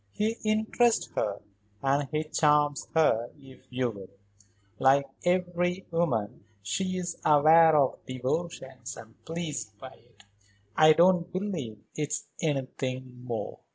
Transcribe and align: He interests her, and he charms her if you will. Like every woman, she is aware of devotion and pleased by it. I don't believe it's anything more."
He 0.13 0.37
interests 0.43 1.11
her, 1.13 1.43
and 1.83 2.09
he 2.09 2.23
charms 2.23 2.87
her 2.95 3.29
if 3.39 3.59
you 3.69 3.91
will. 3.91 4.09
Like 4.79 5.05
every 5.23 5.85
woman, 5.91 6.43
she 6.63 6.97
is 6.97 7.21
aware 7.23 7.75
of 7.77 8.03
devotion 8.07 8.79
and 8.97 9.25
pleased 9.25 9.77
by 9.77 9.91
it. 9.93 10.23
I 10.75 10.93
don't 10.93 11.31
believe 11.31 11.83
it's 11.93 12.25
anything 12.41 13.23
more." 13.23 13.59